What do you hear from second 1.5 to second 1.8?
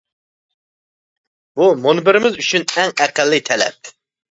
بۇ،